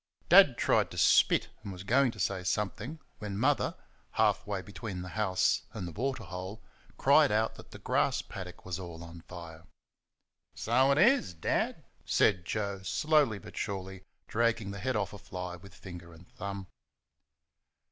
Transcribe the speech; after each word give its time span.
Dad 0.29 0.57
tried 0.57 0.89
to 0.89 0.97
spit, 0.97 1.49
and 1.61 1.71
was 1.71 1.83
going 1.83 2.09
to 2.09 2.19
say 2.19 2.43
something 2.43 2.99
when 3.19 3.37
Mother, 3.37 3.75
half 4.13 4.47
way 4.47 4.63
between 4.63 5.03
the 5.03 5.09
house 5.09 5.61
and 5.73 5.87
the 5.87 5.91
waterhole, 5.91 6.59
cried 6.97 7.31
out 7.31 7.53
that 7.53 7.69
the 7.69 7.77
grass 7.77 8.23
paddock 8.23 8.65
was 8.65 8.79
all 8.79 9.03
on 9.03 9.21
fire. 9.21 9.67
"So 10.55 10.89
it 10.89 10.97
is, 10.97 11.35
Dad!" 11.35 11.83
said 12.03 12.45
Joe, 12.45 12.81
slowly 12.81 13.37
but 13.37 13.55
surely 13.55 14.01
dragging 14.27 14.71
the 14.71 14.79
head 14.79 14.95
off 14.95 15.13
a 15.13 15.19
fly 15.19 15.55
with 15.57 15.75
finger 15.75 16.13
and 16.13 16.27
thumb. 16.27 16.65